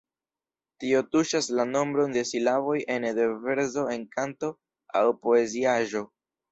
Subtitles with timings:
[0.83, 4.55] Tio tuŝas la nombron de silaboj ene de verso en kanto
[5.03, 6.09] aŭ poeziaĵo.